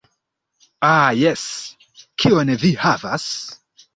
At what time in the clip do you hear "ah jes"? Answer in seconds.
0.91-1.43